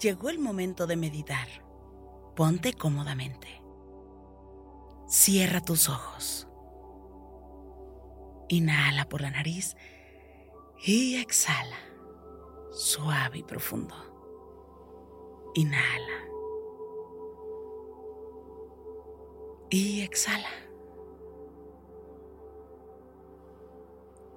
Llegó 0.00 0.28
el 0.28 0.38
momento 0.38 0.86
de 0.86 0.96
meditar. 0.96 1.48
Ponte 2.34 2.74
cómodamente. 2.74 3.62
Cierra 5.06 5.60
tus 5.60 5.88
ojos. 5.88 6.46
Inhala 8.48 9.08
por 9.08 9.22
la 9.22 9.30
nariz 9.30 9.76
y 10.84 11.16
exhala, 11.16 11.78
suave 12.70 13.38
y 13.38 13.42
profundo. 13.42 13.94
Inhala. 15.54 16.28
Y 19.70 20.02
exhala. 20.02 20.50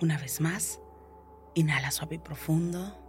Una 0.01 0.17
vez 0.17 0.39
más, 0.39 0.79
inhala 1.55 1.91
suave 1.91 2.15
y 2.15 2.19
profundo. 2.19 3.08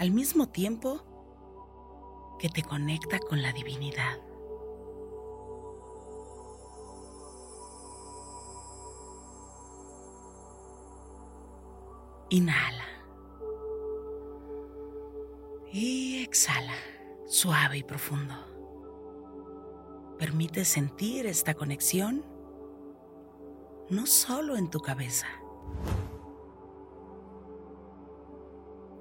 al 0.00 0.12
mismo 0.12 0.48
tiempo 0.48 1.02
que 2.38 2.48
te 2.48 2.62
conecta 2.62 3.18
con 3.18 3.42
la 3.42 3.52
divinidad. 3.52 4.18
Inhala. 12.30 12.86
Y 15.70 16.22
exhala, 16.22 16.72
suave 17.26 17.76
y 17.76 17.82
profundo. 17.82 18.34
Permite 20.18 20.64
sentir 20.64 21.26
esta 21.26 21.52
conexión 21.52 22.24
no 23.90 24.06
solo 24.06 24.56
en 24.56 24.70
tu 24.70 24.80
cabeza, 24.80 25.26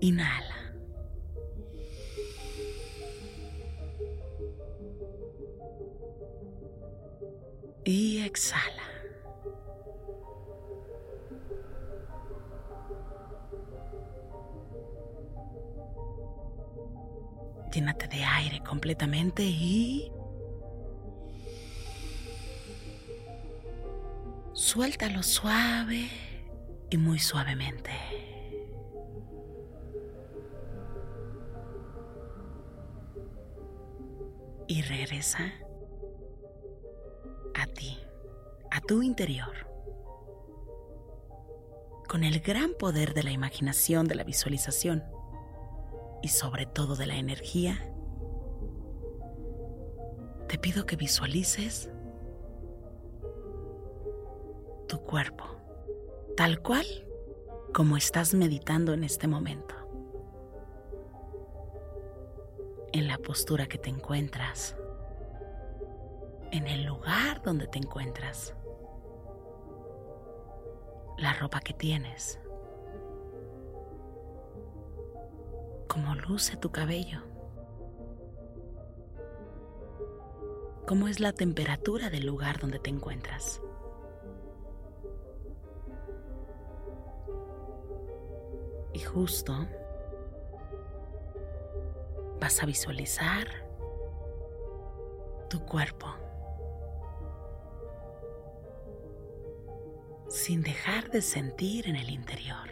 Inhala. 0.00 0.56
Y 7.84 8.22
exhala. 8.22 8.82
Llénate 17.72 18.08
de 18.08 18.24
aire 18.24 18.60
completamente 18.64 19.42
y... 19.44 20.10
Suéltalo 24.52 25.22
suave 25.22 26.08
y 26.90 26.96
muy 26.96 27.18
suavemente. 27.18 27.90
Y 34.70 34.82
regresa 34.82 35.52
a 37.56 37.66
ti, 37.66 37.98
a 38.70 38.80
tu 38.80 39.02
interior. 39.02 39.66
Con 42.08 42.22
el 42.22 42.38
gran 42.38 42.74
poder 42.74 43.12
de 43.12 43.24
la 43.24 43.32
imaginación, 43.32 44.06
de 44.06 44.14
la 44.14 44.22
visualización 44.22 45.02
y 46.22 46.28
sobre 46.28 46.66
todo 46.66 46.94
de 46.94 47.06
la 47.06 47.16
energía, 47.16 47.92
te 50.46 50.56
pido 50.56 50.86
que 50.86 50.94
visualices 50.94 51.90
tu 54.86 55.00
cuerpo, 55.00 55.46
tal 56.36 56.62
cual 56.62 56.86
como 57.74 57.96
estás 57.96 58.34
meditando 58.34 58.92
en 58.92 59.02
este 59.02 59.26
momento, 59.26 59.74
en 62.92 63.06
la 63.06 63.18
postura 63.18 63.66
que 63.66 63.78
te 63.78 63.88
encuentras, 63.88 64.76
en 66.50 66.66
el 66.66 66.84
lugar 66.84 67.42
donde 67.42 67.66
te 67.66 67.78
encuentras, 67.78 68.54
la 71.18 71.32
ropa 71.34 71.60
que 71.60 71.72
tienes. 71.72 72.40
Cómo 75.86 76.14
luce 76.14 76.56
tu 76.56 76.70
cabello, 76.70 77.20
cómo 80.86 81.08
es 81.08 81.20
la 81.20 81.32
temperatura 81.32 82.10
del 82.10 82.26
lugar 82.26 82.58
donde 82.58 82.78
te 82.78 82.90
encuentras. 82.90 83.60
Y 88.92 89.00
justo 89.00 89.54
vas 92.40 92.62
a 92.62 92.66
visualizar 92.66 93.46
tu 95.48 95.64
cuerpo 95.66 96.06
sin 100.28 100.62
dejar 100.62 101.10
de 101.10 101.22
sentir 101.22 101.88
en 101.88 101.96
el 101.96 102.08
interior. 102.08 102.68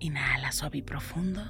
Inhala 0.00 0.50
suave 0.52 0.78
y 0.78 0.82
profundo. 0.82 1.42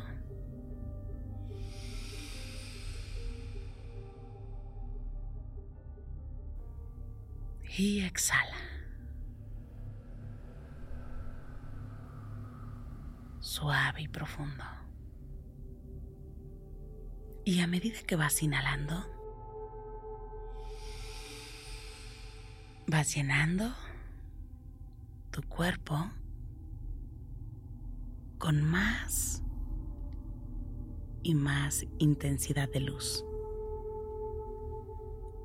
Y 7.76 8.00
exhala. 8.00 8.47
Suave 13.58 14.02
y 14.02 14.06
profundo. 14.06 14.62
Y 17.44 17.58
a 17.58 17.66
medida 17.66 17.98
que 18.06 18.14
vas 18.14 18.40
inhalando, 18.40 19.04
vas 22.86 23.12
llenando 23.16 23.74
tu 25.32 25.42
cuerpo 25.42 26.08
con 28.38 28.62
más 28.62 29.42
y 31.24 31.34
más 31.34 31.84
intensidad 31.98 32.68
de 32.68 32.78
luz. 32.78 33.24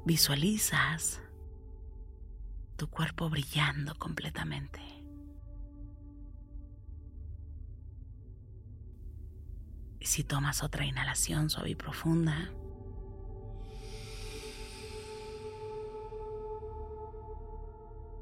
Visualizas 0.05 1.19
tu 2.77 2.87
cuerpo 2.91 3.27
brillando 3.31 3.95
completamente. 3.97 4.92
Y 10.03 10.05
si 10.05 10.25
tomas 10.25 10.61
otra 10.61 10.85
inhalación 10.85 11.49
suave 11.49 11.69
y 11.69 11.75
profunda, 11.75 12.51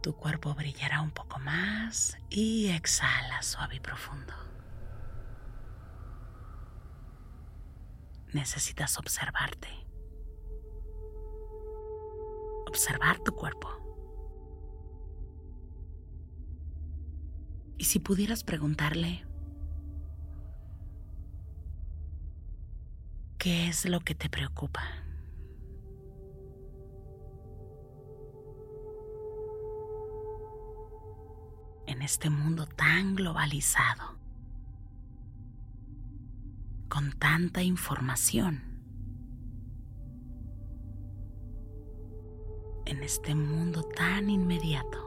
tu 0.04 0.16
cuerpo 0.16 0.54
brillará 0.54 1.02
un 1.02 1.10
poco 1.12 1.40
más 1.40 2.18
y 2.30 2.68
exhala 2.68 3.42
suave 3.42 3.78
y 3.78 3.80
profundo. 3.80 4.34
necesitas 8.34 8.98
observarte. 8.98 9.68
Observar 12.68 13.20
tu 13.20 13.34
cuerpo. 13.34 13.70
Y 17.78 17.86
si 17.86 18.00
pudieras 18.00 18.44
preguntarle, 18.44 19.26
¿qué 23.42 23.70
es 23.70 23.90
lo 23.90 24.02
que 24.02 24.14
te 24.14 24.30
preocupa? 24.30 24.84
En 31.88 32.04
este 32.04 32.30
mundo 32.30 32.68
tan 32.68 33.16
globalizado, 33.16 34.16
con 36.88 37.14
tanta 37.14 37.64
información. 37.64 38.62
En 42.86 43.02
este 43.02 43.34
mundo 43.34 43.82
tan 43.82 44.30
inmediato. 44.30 45.00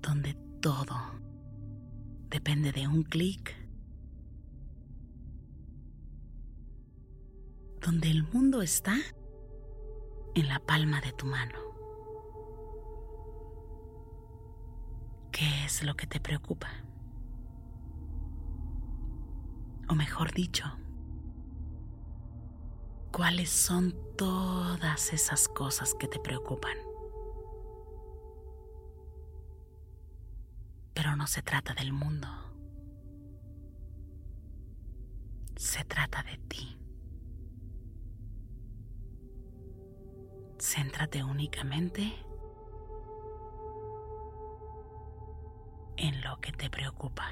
Donde 0.00 0.34
todo 0.60 1.23
depende 2.34 2.72
de 2.72 2.88
un 2.88 3.04
clic. 3.04 3.54
Donde 7.80 8.10
el 8.10 8.24
mundo 8.24 8.60
está 8.60 8.96
en 10.34 10.48
la 10.48 10.58
palma 10.58 11.00
de 11.00 11.12
tu 11.12 11.26
mano. 11.26 11.56
¿Qué 15.30 15.64
es 15.64 15.84
lo 15.84 15.94
que 15.94 16.08
te 16.08 16.18
preocupa? 16.18 16.70
O 19.88 19.94
mejor 19.94 20.32
dicho, 20.32 20.64
¿cuáles 23.12 23.50
son 23.50 23.94
todas 24.18 25.12
esas 25.12 25.46
cosas 25.46 25.94
que 25.94 26.08
te 26.08 26.18
preocupan? 26.18 26.76
No 31.24 31.28
se 31.28 31.40
trata 31.40 31.72
del 31.72 31.90
mundo. 31.90 32.28
Se 35.56 35.82
trata 35.86 36.22
de 36.22 36.36
ti. 36.36 36.76
Céntrate 40.58 41.24
únicamente 41.24 42.12
en 45.96 46.20
lo 46.20 46.38
que 46.42 46.52
te 46.52 46.68
preocupa. 46.68 47.26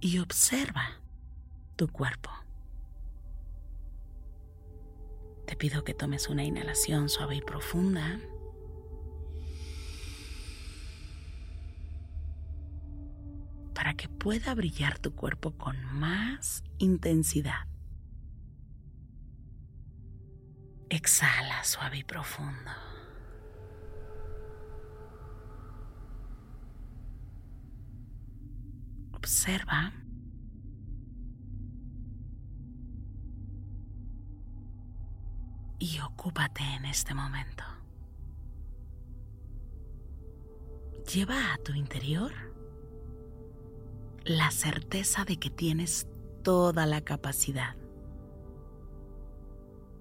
Y 0.00 0.18
observa 0.18 1.02
tu 1.76 1.86
cuerpo. 1.86 2.30
Te 5.46 5.54
pido 5.54 5.84
que 5.84 5.94
tomes 5.94 6.28
una 6.28 6.42
inhalación 6.42 7.08
suave 7.10 7.36
y 7.36 7.42
profunda. 7.42 8.18
Para 13.86 13.96
que 13.96 14.08
pueda 14.08 14.52
brillar 14.52 14.98
tu 14.98 15.14
cuerpo 15.14 15.52
con 15.52 15.80
más 15.94 16.64
intensidad. 16.78 17.68
Exhala 20.90 21.62
suave 21.62 21.98
y 21.98 22.02
profundo. 22.02 22.72
observa 29.12 29.92
y 35.78 36.00
ocúpate 36.00 36.64
en 36.74 36.86
este 36.86 37.14
momento. 37.14 37.62
Lleva 41.12 41.54
a 41.54 41.58
tu 41.58 41.72
interior 41.72 42.45
la 44.26 44.50
certeza 44.50 45.24
de 45.24 45.38
que 45.38 45.50
tienes 45.50 46.08
toda 46.42 46.84
la 46.84 47.00
capacidad. 47.00 47.76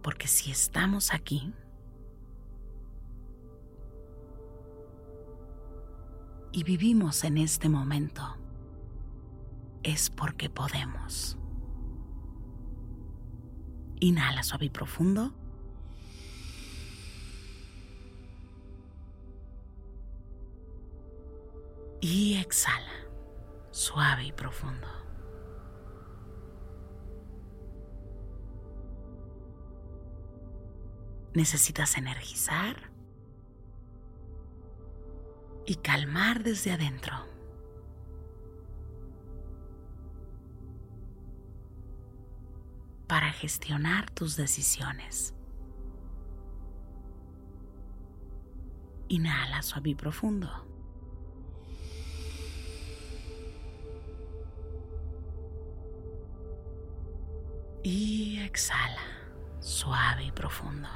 Porque 0.02 0.28
si 0.28 0.52
estamos 0.52 1.14
aquí, 1.14 1.54
y 6.52 6.64
vivimos 6.64 7.24
en 7.24 7.38
este 7.38 7.70
momento, 7.70 8.38
es 9.84 10.10
porque 10.10 10.50
podemos. 10.50 11.38
Inhala 14.00 14.42
suave 14.42 14.66
y 14.66 14.70
profundo. 14.70 15.34
Y 22.02 22.36
exhala 22.36 22.95
suave 23.76 24.24
y 24.24 24.32
profundo. 24.32 24.88
Necesitas 31.34 31.98
energizar 31.98 32.90
y 35.66 35.76
calmar 35.76 36.44
desde 36.44 36.72
adentro. 36.72 37.14
para 43.08 43.32
gestionar 43.32 44.10
tus 44.10 44.36
decisiones. 44.36 45.36
Inhala 49.10 49.62
suave 49.62 49.92
y 49.92 49.96
profundo. 49.96 50.75
Y 57.88 58.40
exhala 58.40 59.04
suave 59.60 60.24
y 60.24 60.32
profundo. 60.32 60.90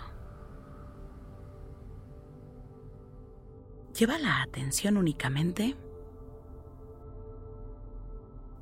Lleva 3.96 4.17
la 4.17 4.41
atención 4.41 4.98
únicamente 4.98 5.77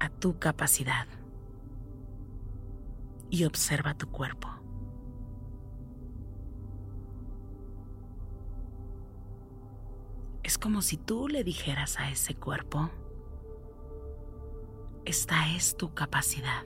a 0.01 0.09
tu 0.09 0.37
capacidad 0.39 1.07
y 3.29 3.45
observa 3.45 3.93
tu 3.93 4.11
cuerpo. 4.11 4.49
Es 10.43 10.57
como 10.57 10.81
si 10.81 10.97
tú 10.97 11.29
le 11.29 11.45
dijeras 11.45 11.97
a 11.97 12.11
ese 12.11 12.35
cuerpo, 12.35 12.89
esta 15.05 15.55
es 15.55 15.77
tu 15.77 15.93
capacidad. 15.93 16.65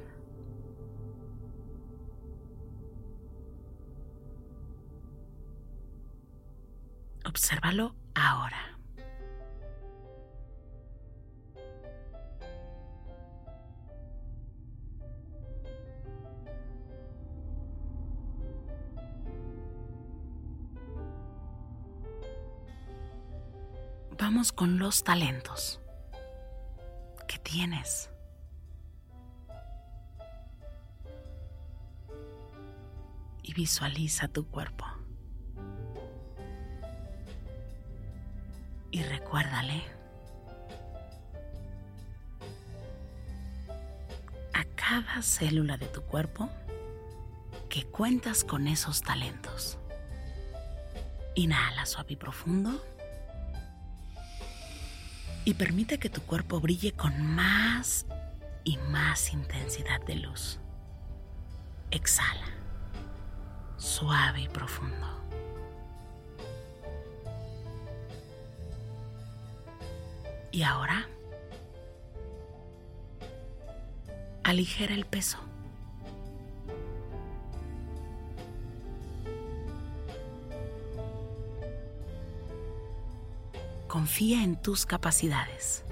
Obsérvalo 7.31 7.95
ahora. 8.13 8.77
Vamos 24.19 24.51
con 24.51 24.77
los 24.77 25.05
talentos 25.05 25.79
que 27.29 27.39
tienes. 27.39 28.09
Y 33.41 33.53
visualiza 33.53 34.27
tu 34.27 34.45
cuerpo. 34.49 34.90
Recuérdale 39.31 39.81
a 44.53 44.65
cada 44.75 45.21
célula 45.21 45.77
de 45.77 45.85
tu 45.85 46.01
cuerpo 46.01 46.49
que 47.69 47.85
cuentas 47.85 48.43
con 48.43 48.67
esos 48.67 49.01
talentos. 49.01 49.77
Inhala 51.35 51.85
suave 51.85 52.13
y 52.13 52.15
profundo 52.17 52.83
y 55.45 55.53
permite 55.53 55.97
que 55.97 56.09
tu 56.09 56.21
cuerpo 56.23 56.59
brille 56.59 56.91
con 56.91 57.21
más 57.21 58.05
y 58.65 58.75
más 58.89 59.31
intensidad 59.31 60.01
de 60.05 60.15
luz. 60.15 60.59
Exhala, 61.89 62.47
suave 63.77 64.41
y 64.41 64.49
profundo. 64.49 65.20
Y 70.51 70.63
ahora, 70.63 71.07
aligera 74.43 74.93
el 74.93 75.05
peso. 75.05 75.39
confía 83.91 84.41
en 84.41 84.55
tus 84.55 84.85
capacidades. 84.85 85.83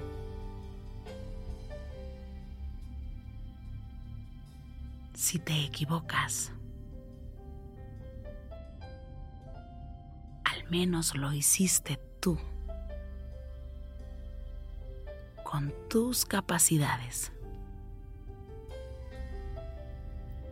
Si 5.14 5.38
te 5.38 5.66
equivocas, 5.66 6.50
al 10.44 10.70
menos 10.70 11.14
lo 11.14 11.30
hiciste 11.34 12.00
tú, 12.20 12.38
con 15.50 15.72
tus 15.88 16.24
capacidades, 16.24 17.32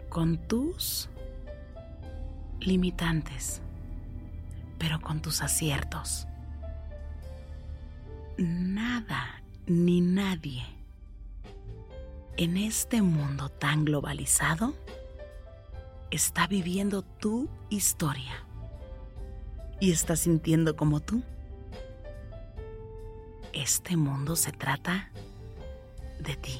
con 0.08 0.38
tus 0.48 1.08
limitantes, 2.60 3.60
pero 4.78 5.00
con 5.00 5.22
tus 5.22 5.42
aciertos 5.42 6.26
nada 8.38 9.42
ni 9.66 10.00
nadie 10.00 10.64
en 12.36 12.56
este 12.56 13.02
mundo 13.02 13.48
tan 13.48 13.84
globalizado 13.84 14.74
está 16.10 16.46
viviendo 16.46 17.02
tu 17.02 17.48
historia 17.68 18.44
y 19.80 19.90
está 19.90 20.16
sintiendo 20.16 20.76
como 20.76 21.00
tú. 21.00 21.22
Este 23.68 23.98
mundo 23.98 24.34
se 24.34 24.50
trata 24.50 25.10
de 26.20 26.36
ti, 26.36 26.58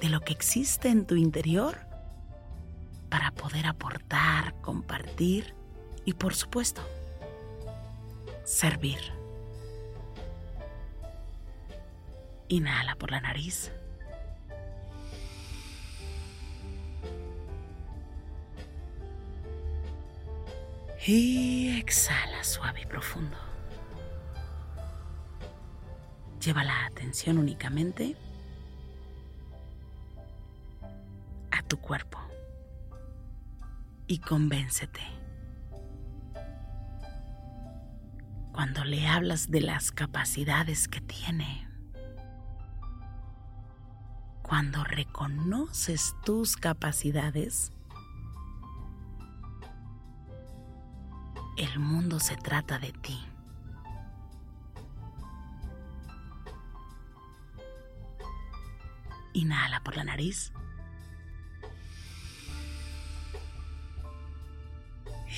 de 0.00 0.08
lo 0.08 0.20
que 0.20 0.32
existe 0.32 0.90
en 0.90 1.06
tu 1.06 1.16
interior 1.16 1.76
para 3.10 3.32
poder 3.32 3.66
aportar, 3.66 4.54
compartir 4.60 5.56
y 6.04 6.12
por 6.12 6.36
supuesto, 6.36 6.82
servir. 8.44 9.00
Inhala 12.46 12.94
por 12.94 13.10
la 13.10 13.20
nariz. 13.22 13.72
Y 21.04 21.76
exhala 21.76 22.44
suave 22.44 22.82
y 22.82 22.86
profundo. 22.86 23.51
Lleva 26.44 26.64
la 26.64 26.86
atención 26.86 27.38
únicamente 27.38 28.16
a 31.52 31.62
tu 31.62 31.78
cuerpo 31.78 32.18
y 34.08 34.18
convéncete. 34.18 35.02
Cuando 38.52 38.84
le 38.84 39.06
hablas 39.06 39.52
de 39.52 39.60
las 39.60 39.92
capacidades 39.92 40.88
que 40.88 41.00
tiene, 41.00 41.68
cuando 44.42 44.82
reconoces 44.82 46.16
tus 46.24 46.56
capacidades, 46.56 47.70
el 51.56 51.78
mundo 51.78 52.18
se 52.18 52.36
trata 52.36 52.80
de 52.80 52.90
ti. 52.92 53.31
Inhala 59.32 59.82
por 59.82 59.96
la 59.96 60.04
nariz. 60.04 60.52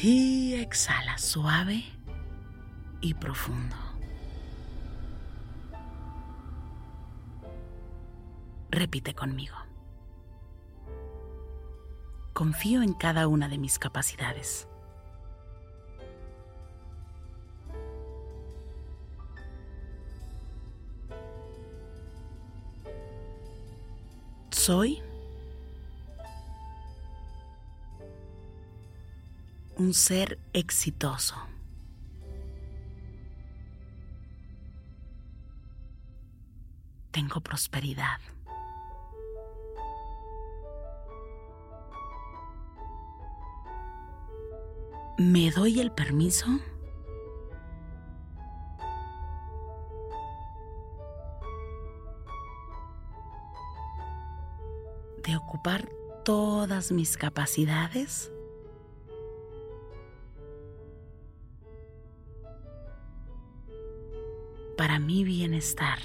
Y 0.03 0.55
exhala 0.55 1.19
suave 1.19 1.85
y 3.01 3.15
profundo. 3.15 3.77
Repite 8.71 9.15
conmigo. 9.15 9.57
Confío 12.33 12.83
en 12.83 12.95
cada 12.95 13.29
una 13.29 13.49
de 13.49 13.59
mis 13.59 13.79
capacidades. 13.79 14.67
Soy 24.65 25.03
un 29.77 29.93
ser 29.93 30.39
exitoso. 30.55 31.37
Tengo 37.11 37.43
prosperidad. 37.43 38.21
¿Me 45.19 45.51
doy 45.51 45.79
el 45.81 45.93
permiso? 45.93 46.47
De 55.27 55.37
ocupar 55.37 55.89
todas 56.25 56.93
mis 56.93 57.17
capacidades? 57.17 58.31
para 64.77 64.99
mi 64.99 65.23
bienestar. 65.23 66.01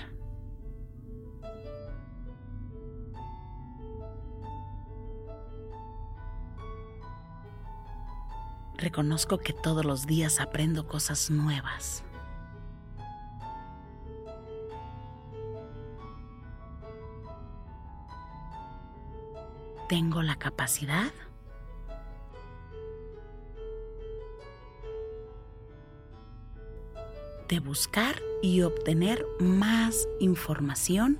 reconozco 8.79 9.37
que 9.37 9.53
todos 9.53 9.85
los 9.85 10.07
días 10.07 10.39
aprendo 10.39 10.87
cosas 10.87 11.29
nuevas. 11.29 12.03
Tengo 19.89 20.21
la 20.21 20.35
capacidad 20.35 21.11
de 27.47 27.59
buscar 27.59 28.21
y 28.43 28.61
obtener 28.61 29.25
más 29.39 30.07
información 30.19 31.19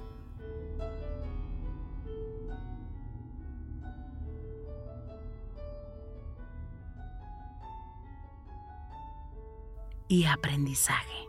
y 10.08 10.26
aprendizaje. 10.26 11.29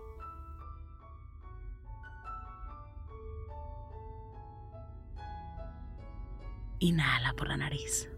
Inhala 6.80 7.34
por 7.34 7.48
la 7.48 7.58
nariz. 7.58 8.10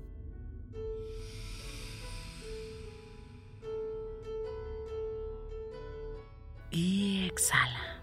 Y 6.70 7.26
exhala. 7.26 8.00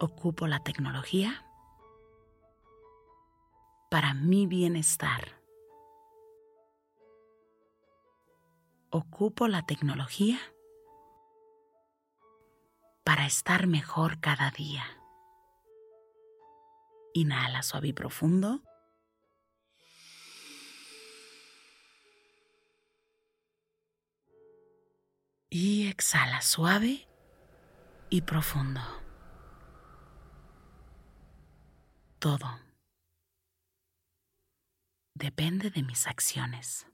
Ocupo 0.00 0.46
la 0.46 0.60
tecnología 0.60 1.44
para 3.90 4.14
mi 4.14 4.46
bienestar. 4.46 5.38
Ocupo 8.90 9.48
la 9.48 9.66
tecnología 9.66 10.38
para 13.08 13.24
estar 13.24 13.66
mejor 13.66 14.20
cada 14.20 14.50
día. 14.50 14.84
Inhala 17.14 17.62
suave 17.62 17.88
y 17.88 17.92
profundo. 17.94 18.62
Y 25.48 25.88
exhala 25.88 26.42
suave 26.42 27.08
y 28.10 28.20
profundo. 28.20 28.82
Todo 32.18 32.60
depende 35.14 35.70
de 35.70 35.82
mis 35.82 36.06
acciones. 36.06 36.86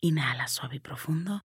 Inhala 0.00 0.48
suave 0.48 0.76
y 0.76 0.80
profundo. 0.80 1.42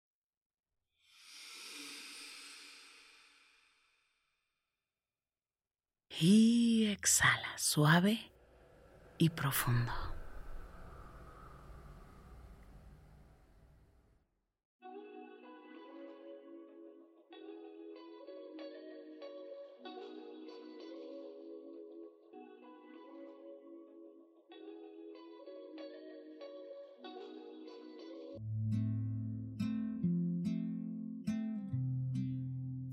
Y 6.24 6.86
exhala 6.86 7.58
suave 7.58 8.30
y 9.18 9.30
profundo. 9.30 9.90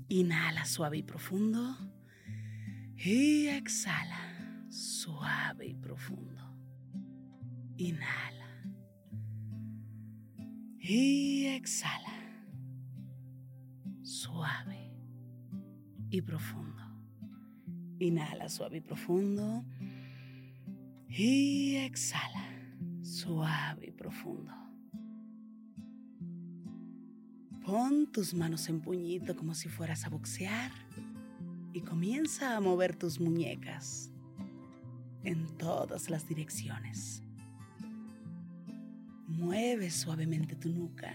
Inhala 0.08 0.64
suave 0.64 0.96
y 0.96 1.04
profundo. 1.04 1.76
Y 3.02 3.46
exhala 3.48 4.20
suave 4.68 5.68
y 5.68 5.74
profundo. 5.74 6.42
Inhala. 7.78 8.46
Y 10.78 11.46
exhala. 11.46 12.12
Suave 14.02 14.92
y 16.10 16.20
profundo. 16.20 16.82
Inhala 18.00 18.50
suave 18.50 18.76
y 18.76 18.80
profundo. 18.82 19.64
Y 21.08 21.76
exhala 21.76 22.44
suave 23.00 23.86
y 23.86 23.92
profundo. 23.92 24.52
Pon 27.64 28.12
tus 28.12 28.34
manos 28.34 28.68
en 28.68 28.82
puñito 28.82 29.34
como 29.36 29.54
si 29.54 29.70
fueras 29.70 30.04
a 30.04 30.10
boxear 30.10 30.70
y 31.72 31.82
comienza 31.82 32.56
a 32.56 32.60
mover 32.60 32.96
tus 32.96 33.20
muñecas 33.20 34.10
en 35.24 35.46
todas 35.56 36.10
las 36.10 36.28
direcciones. 36.28 37.22
Mueve 39.26 39.90
suavemente 39.90 40.56
tu 40.56 40.68
nuca. 40.68 41.12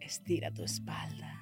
Estira 0.00 0.52
tu 0.52 0.62
espalda. 0.64 1.40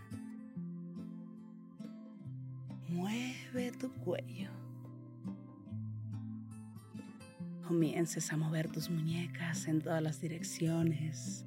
Mueve 2.89 3.73
tu 3.73 3.93
cuello. 3.93 4.51
Comiences 7.67 8.33
a 8.33 8.37
mover 8.37 8.71
tus 8.71 8.91
muñecas 8.91 9.67
en 9.69 9.81
todas 9.81 10.03
las 10.03 10.21
direcciones 10.21 11.47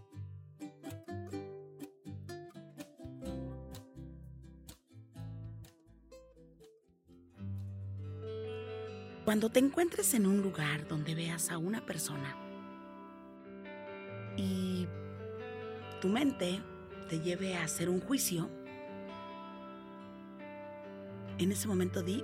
Cuando 9.31 9.47
te 9.47 9.59
encuentres 9.59 10.13
en 10.13 10.27
un 10.27 10.41
lugar 10.41 10.89
donde 10.89 11.15
veas 11.15 11.51
a 11.51 11.57
una 11.57 11.85
persona 11.85 12.35
y 14.35 14.85
tu 16.01 16.09
mente 16.09 16.61
te 17.07 17.21
lleve 17.21 17.55
a 17.55 17.63
hacer 17.63 17.87
un 17.87 18.01
juicio, 18.01 18.49
en 21.37 21.49
ese 21.49 21.65
momento 21.69 22.03
di, 22.03 22.21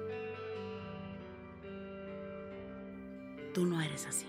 tú 3.53 3.65
no 3.65 3.81
eres 3.81 4.05
así. 4.05 4.25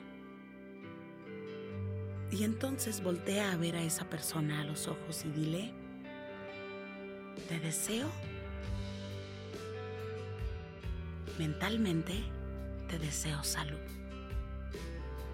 Y 2.30 2.44
entonces 2.44 3.02
voltea 3.02 3.50
a 3.50 3.56
ver 3.56 3.74
a 3.74 3.82
esa 3.82 4.08
persona 4.08 4.60
a 4.60 4.64
los 4.64 4.86
ojos 4.86 5.24
y 5.24 5.30
dile, 5.30 5.72
te 7.48 7.58
deseo 7.58 8.06
mentalmente 11.40 12.37
te 12.88 12.98
deseo 12.98 13.42
salud. 13.44 13.78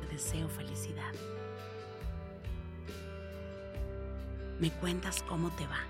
Te 0.01 0.07
deseo 0.13 0.49
felicidad. 0.49 1.13
Me 4.61 4.71
cuentas 4.71 5.23
cómo 5.29 5.51
te 5.57 5.67
va. 5.67 5.81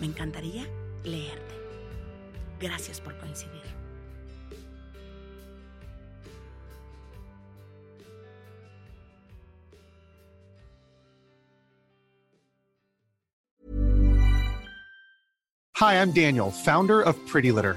Me 0.00 0.06
encantaría 0.06 0.66
leerte. 1.04 1.54
Gracias 2.60 3.00
por 3.00 3.16
coincidir. 3.18 3.62
Hi, 15.74 15.94
I'm 15.94 16.10
Daniel, 16.10 16.50
founder 16.50 17.00
of 17.00 17.16
Pretty 17.28 17.52
Litter. 17.52 17.76